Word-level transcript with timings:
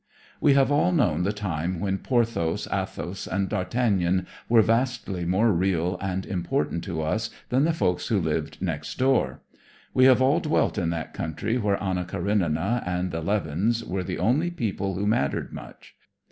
We 0.39 0.55
have 0.55 0.71
all 0.71 0.91
known 0.91 1.21
the 1.21 1.31
time 1.31 1.79
when 1.79 1.99
Porthos, 1.99 2.67
Athos 2.73 3.27
and 3.27 3.47
d'Artagan 3.47 4.25
were 4.49 4.63
vastly 4.63 5.25
more 5.25 5.51
real 5.51 5.99
and 6.01 6.25
important 6.25 6.83
to 6.85 7.03
us 7.03 7.29
than 7.49 7.65
the 7.65 7.71
folks 7.71 8.07
who 8.07 8.19
lived 8.19 8.59
next 8.63 8.97
door. 8.97 9.41
We 9.93 10.05
have 10.05 10.19
all 10.19 10.39
dwelt 10.39 10.79
in 10.79 10.89
that 10.89 11.13
country 11.13 11.59
where 11.59 11.77
Anna 11.79 12.05
Karenina 12.05 12.81
and 12.83 13.11
the 13.11 13.21
Levins 13.21 13.85
were 13.85 14.03
the 14.03 14.17
only 14.17 14.49
people 14.49 14.95
who 14.95 15.05
mattered 15.05 15.53
much. 15.53 15.95